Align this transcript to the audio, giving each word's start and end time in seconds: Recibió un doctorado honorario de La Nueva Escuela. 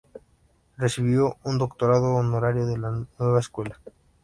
Recibió 0.77 1.37
un 1.43 1.59
doctorado 1.59 2.15
honorario 2.15 2.65
de 2.65 2.75
La 2.79 3.05
Nueva 3.19 3.39
Escuela. 3.39 3.79